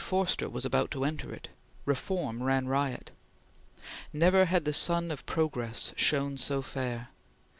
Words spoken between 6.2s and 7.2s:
so fair.